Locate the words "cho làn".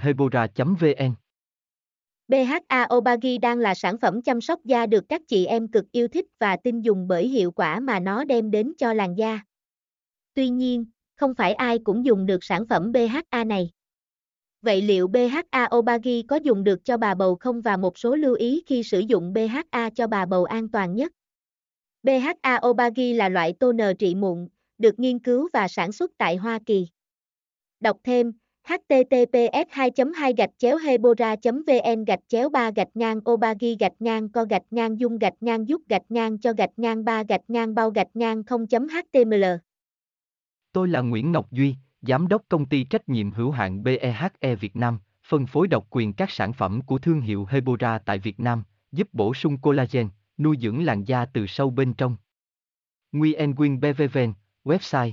8.78-9.14